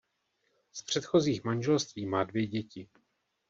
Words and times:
Z 0.73 0.81
předchozích 0.83 1.43
manželství 1.43 2.05
má 2.05 2.23
dvě 2.23 2.47
děti. 2.47 2.89